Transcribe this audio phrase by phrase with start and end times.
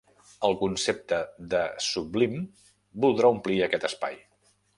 [0.47, 1.19] El concepte
[1.51, 2.41] de sublim
[3.05, 4.21] voldrà omplir aquest espai.